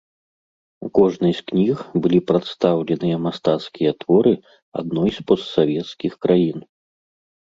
[0.87, 4.33] У кожнай з кніг былі прадстаўленыя мастацкія творы
[4.83, 6.57] адной з постсавецкіх краін.